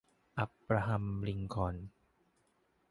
[0.37, 1.75] อับราฮัม ลิงคอล์น